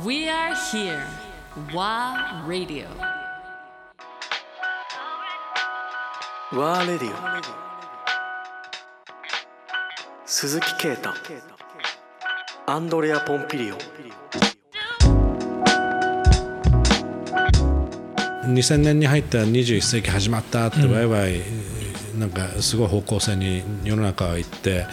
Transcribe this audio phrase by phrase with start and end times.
[0.00, 1.04] We are here.
[1.74, 2.86] WA Radio.
[6.50, 7.14] ワーレディオ
[10.24, 11.10] 鈴木啓太
[12.66, 13.76] アンドレア・ポンピリオ
[18.46, 21.42] 2000年に入った21世紀始まったってワイワイ、
[22.18, 24.86] なんかすごい方向性に世の中は行って、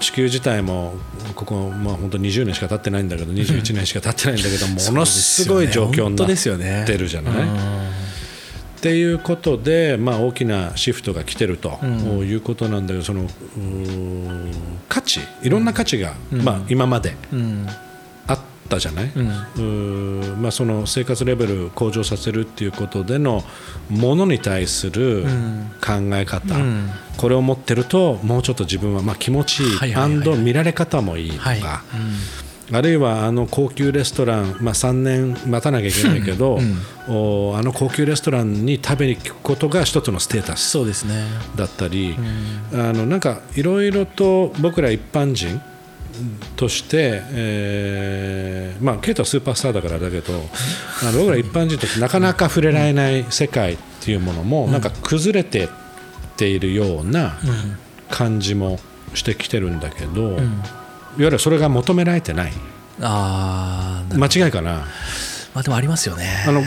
[0.00, 0.94] 地球自体も
[1.34, 7.46] ここ、まあ、本当20年しか経ってないんだけど21年しか経ってないんだけど ものすごい状況になってるじゃない？
[7.46, 11.80] っていうことで、まあ、大きなシフトが来てると
[12.24, 13.28] いうことなんだけど、その
[14.88, 17.16] 価値いろんな価値が、まあ、今まで
[17.66, 17.76] あっ
[18.66, 23.42] たじゃない、うーまあ、その生活レベル向上させるっていうことでの
[23.88, 25.24] ものに対する
[25.80, 26.54] 考え方、
[27.16, 30.38] これを持ってるともうちょっと自分はまあ気持ちいい、はいはいはいはい。
[30.38, 31.48] 見られ方もいいとか。
[31.48, 31.60] はい。
[32.72, 36.58] あるいはあの高級レストラン、まあ、3年待たなきゃいけないけど、
[37.08, 40.76] おあの高級レストランに食べに行くことが一つのステータス
[41.56, 42.16] だったり、
[42.72, 45.60] あのなんかいろいろと僕ら一般人
[46.56, 50.34] として、えーまあ、ケイトはスーパースターだからだけど、
[51.02, 55.68] あの僕ら一般人としてなかなか触れられない世界っていうものも、なんか崩れてっ
[56.36, 57.36] ているような
[58.10, 58.78] 感じも
[59.14, 60.40] してきてるんだけど、いわ
[61.18, 62.52] ゆるそれが求められてない。
[63.00, 64.86] ああ間違いかな。
[65.54, 66.44] まあでもありますよね。
[66.46, 66.62] あの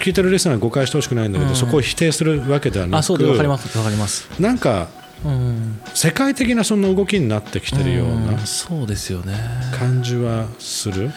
[0.00, 4.28] 聞いてるリスナーに誤解してほしくないんだけど、そこを否定するわけではなくあそうかりますわかります。
[4.40, 4.88] なんか
[5.24, 5.80] うん。
[5.94, 9.34] 世界的なその動きになってきてるようなうんそうですよね。
[9.78, 11.10] 感じはする、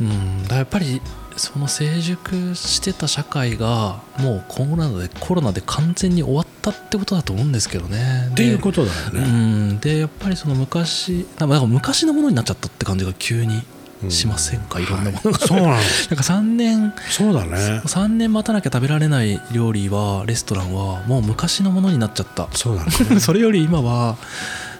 [0.00, 0.44] うん。
[0.48, 1.00] だやっぱり
[1.36, 8.28] その成熟してた社会がもうコロナでコロナで完全に終わったってことだと思うんですけどね。
[8.32, 9.26] っていうことだようね、
[9.74, 9.78] ん。
[9.78, 13.62] でやっぱりその昔なんか昔のものになっちゃったって感じが急に
[14.08, 15.84] しませんか、いろんなものが、そうなの なんか
[16.16, 17.82] 3年そうだね。
[17.84, 22.48] 3年待たなきゃ食べられない料理はレストランはもう昔のものになっちゃった。
[22.52, 22.90] そうだね。
[23.20, 24.16] それより今は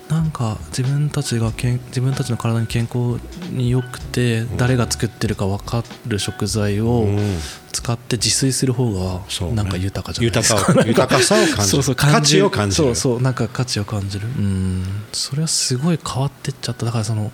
[0.09, 3.21] なんか自分たちがけん自分たちの体に健康
[3.51, 7.39] に良くて誰が作ってるか分かる食材をうん。
[7.71, 9.21] 使って自炊する方が
[9.55, 10.59] なんか豊かじゃないですか。
[10.59, 11.65] 豊かを豊かさを感じる。
[11.69, 12.84] そうそう価値を感じる。
[12.84, 14.27] そうそうなんか価値を感じる。
[14.27, 14.84] うん。
[15.12, 16.87] それはすごい変わってっちゃった。
[16.87, 17.31] だからその、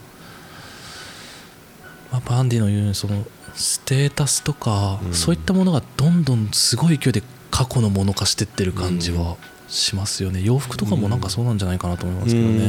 [2.14, 9.36] まあ、バンディの言うようにそのステータスとか、そういったものがどんどんすごい勢いで過去のもの化してってる感じは
[9.66, 10.40] しますよね。
[10.40, 12.66] 洋服とかもなんかそうなんじゃないかなと思いますけどね、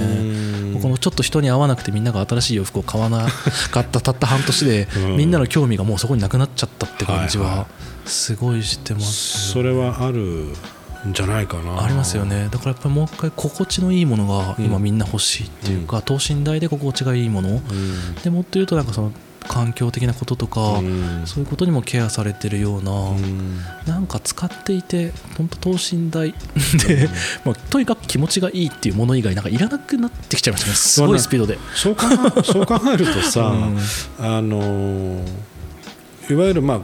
[0.73, 0.81] うん。
[0.81, 3.27] このちょっと人に合わなくてみんなが新しい洋服を買わな
[3.71, 5.17] かったたった半年で、うん。
[5.17, 7.67] みんなの興味がもうそこになくなっちゃったって感じはいはは
[8.05, 9.51] すごいしてます。
[9.51, 10.53] それはあるん
[11.13, 11.83] じゃないかな。
[11.83, 12.49] ありますよね。
[12.51, 18.15] だからやっぱりもう一回心地のいいものが今みんな欲しいっていうか、等身大で心地がいいもの、うん。
[18.23, 19.11] でもっと言うとなんかその
[19.47, 21.21] 環境的なこととか、うん。
[21.25, 23.59] そういうことにもケアされてるような、うん。
[23.85, 27.09] なんか使っていて本当等身大で、
[27.45, 30.75] まあ、とにかく気持ちがいいっていうもの以外なんかいらなくなってきちゃいましたね。
[30.75, 31.57] すごいスピードで。
[31.75, 32.05] そう考
[32.37, 33.53] えそう考えるとさ、
[34.19, 35.23] あの
[36.29, 36.79] いわゆる、まあ、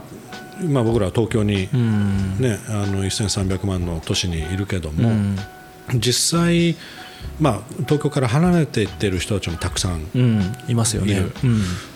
[0.62, 2.36] 今僕らは東京に、うん。
[2.38, 5.38] ね、あの1300万の都市にいるけども、うん。
[5.94, 6.76] 実際、
[7.40, 11.24] まあ、東京から離れていってる人たちもたくさんうん、いますよね。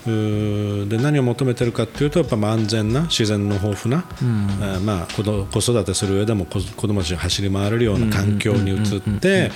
[0.06, 0.88] うん。
[0.88, 5.22] で何を求めてるかっていうとやっぱまあ安全な自然の豊富な、あーまあ、子
[5.60, 9.50] 育てする上でも子子供たちが走り回れるような環境に移って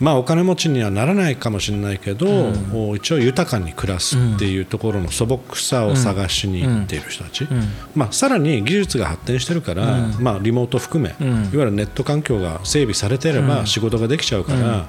[0.00, 2.26] まあお金持ちにはならないかもしれないけど、
[2.72, 7.46] お一応豊かに暮らすっていうところの素朴さを探しに行っている人たち、
[7.94, 14.86] まあ、さらに技術が発展してるから、まあ、リモート含め、いわゆるネット環境が整備されていれば仕事ができちゃうから、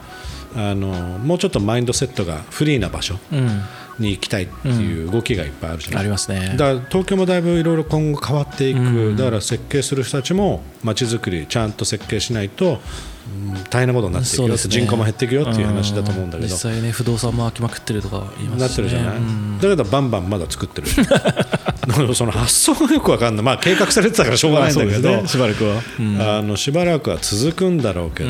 [0.57, 3.61] あのもうちょっとマインドセットがフリーな場所うん。
[3.99, 5.99] に行きたいっていう動きがいっぱいあるじゃない。
[6.01, 6.55] ありますね。
[6.57, 12.79] だから東京もだいぶいろいろ今後変わっていく、だから設計する人たちも街づくりちゃんと設計しないと、
[13.27, 14.57] うん大変なことになっていくよ、ね。
[14.57, 19.57] 人口も減っていくよっていう話だと思うんだけど、実際ね不動産も空きまくってるとか言いますし、ね、なってるじゃない、うん。
[19.59, 20.87] だけどバンバンまだ作ってる。
[22.15, 26.21] その発想がよくわかんない、まあ、計画されてたからしょうがないんだけど、しばらくは、うん。
[26.21, 28.29] あのしばらくは続くんだろうけど、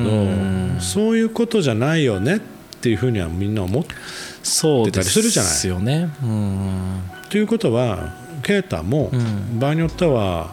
[0.80, 2.40] そういうことじゃないよねっ
[2.82, 5.52] ていうふうにはみんな思ってたりするじゃない？
[5.52, 6.10] ですよね。
[6.24, 7.02] うん。
[7.30, 9.60] ということはケータもん。
[9.60, 10.52] 場合によっては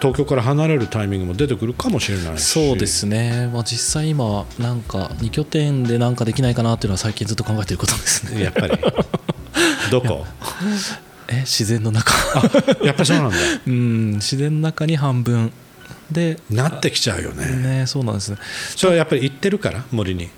[0.00, 2.44] 東京から離れるタイミングも出てくるかもしれないし。
[2.44, 8.42] そうですね、まあ、実際今なんか2拠点でなんかできないかなっていうのは最近ずっと考えてることですね。
[8.42, 8.78] やっぱり。
[9.90, 10.24] どこ？
[11.28, 12.12] え自然の中。
[12.82, 13.36] やっぱりそうなんだ。
[13.66, 15.52] うん自然の中に半分。
[16.10, 17.80] でなってきちゃうよね。
[17.80, 18.38] ねそうなんですね。
[18.76, 19.84] それはやっぱり行ってるから？
[19.92, 20.30] 森に。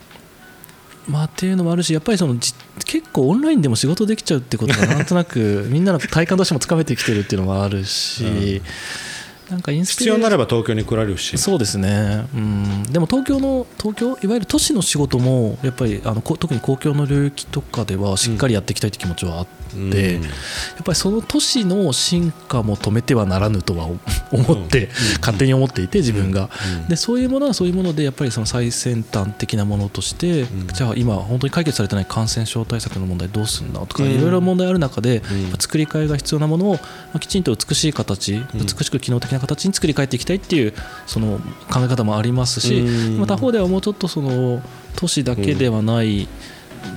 [1.08, 2.54] まあ、っていうのもあるしやっぱりそのじ
[2.84, 8.62] 結構オンラインでも仕事できちゃうってことがなんとなくみんなの体感としてもつかめてきてるっていうのもあるし、
[9.50, 11.36] なんかインスピレーション必要なれば東京に来られるし。
[11.38, 23.86] そうですね、うん、でも東京の東京いわゆる都市の仕事もやっぱりあのこ特に公共の領域とかではしっかりやっていきたいという気持ちはあって、うんやっぱりその都市の進化も止めてはならぬとは
[24.32, 24.88] 思って、
[25.20, 26.50] 勝手に思っていて自分が、
[26.82, 26.88] うん。
[26.88, 30.68] でそういうものはそういうものでやっぱりその最先端的なものとして、ん。
[30.72, 34.10] じゃあ今本当に解決されてない感染症対策の問題どうすんだとか、うん。
[34.10, 35.22] いろいろ問題ある中で、
[35.58, 36.80] 作り変えが必要なものを、ま
[37.14, 38.46] あきちんと美しい形、ん。
[38.54, 40.74] 美しく機能的な形に作り変えていきたいっていう
[41.06, 41.40] その
[41.70, 43.18] 考え方もありますし、うん。
[43.18, 44.62] まあ他方ではもうちょっとその
[44.96, 46.28] 都市だけではない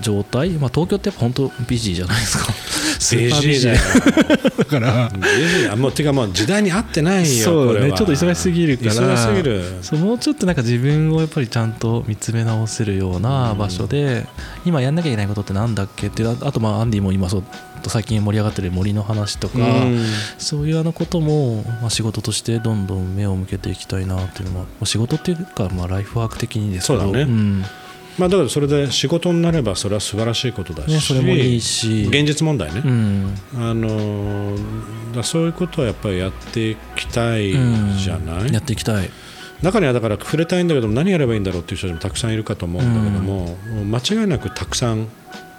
[0.02, 2.54] 状態、まあ、東京ってやっぱ本当ビジーじゃないですか。
[3.00, 4.58] スーパービジー。
[4.58, 5.10] だから。
[5.14, 8.94] ビジーもうてかもう時代に合ってないよそうねちょっと忙しすぎるから。
[8.94, 9.64] 忙しすぎる。
[9.82, 14.26] そうもうちょっとなんか自分をやっぱりちゃんと見つめ直せるような場所で、
[14.66, 16.08] 今やんなきゃいけないことってなんだっけ？
[16.08, 17.44] ってああとまあアンディも今そう
[17.88, 20.06] 最近盛り上がってる森の話とか、うん。
[20.38, 27.02] そういうあのことも、まあ、仕事としてどんどん目を向けていきたいなっていうのはまあ仕事っていうか、まあ、ライフワーク的にですけど。
[27.02, 27.26] そうだね。
[27.26, 27.66] ん
[28.18, 32.04] まあだからそれで仕事になればそれは素晴らしいことだし、ね、それもいいし。
[32.10, 33.36] 現実問題ね、うん。
[33.56, 37.98] あのーだそういうことはやっぱりやっていきたいうん。
[37.98, 39.10] じゃない、やっていきたい。
[39.62, 45.07] 中にはだから触れたいんだけど何やればいいんだろうっていう人もたくさんいるかと思うんだけども、間違いなくたくさん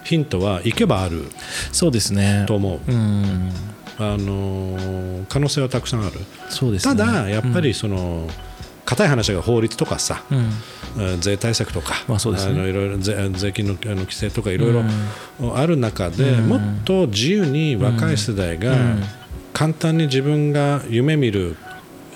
[0.03, 1.23] ヒントは行けばある
[1.71, 2.45] そうですね。
[2.47, 3.51] と思う、うん。
[3.97, 6.19] あのー可能性はたくさんある、
[6.49, 6.95] そうですね。
[6.95, 8.29] ただやっぱりその
[8.85, 10.23] 硬い話が法律とかさ、
[10.97, 12.53] うん、税対策とか、まあそうですね。
[12.53, 14.83] あのいろいろ税税金のあの規制とかいろいろ
[15.55, 16.47] ある中で、うん。
[16.47, 19.03] もっと自由に若い世代がうん。
[19.53, 21.55] 簡単に自分が夢見る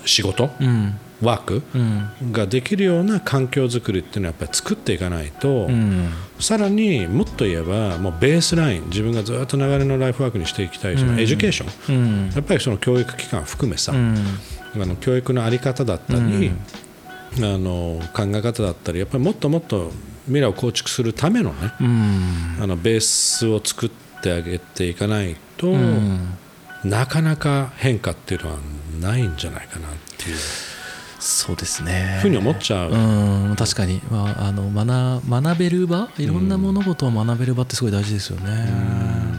[0.04, 2.32] 仕事、うん work うん。
[2.32, 6.08] ができるような環境づくりっていうのはやっぱり作っていかないと、うん。
[6.38, 11.20] さらにもっと言えばもうベースライン自分がずっと流れのライフワークにしていきたいそのうん。
[11.20, 12.30] education、うん。
[12.30, 14.16] やっぱりその教育機関含めさ、うん。
[14.74, 16.52] あの教育の在り方だったり、
[17.38, 19.92] あの考え方だったりやっぱりもっともっと
[20.26, 22.58] 未来を構築するためのねうん。
[22.60, 23.90] あのベースを作っ
[24.22, 26.38] てあげていかないと、うん。
[26.84, 28.58] なかなか変化っていうのは
[29.00, 30.36] ないんじゃないかなっていう
[31.20, 32.18] そうですね。
[32.22, 32.90] ふうに思っちゃう。
[32.90, 32.96] う
[33.52, 36.08] ん確かに、まあ、あの学学べる場？
[36.18, 39.29] いろんな物事を学べる場ってすごい大事ですよね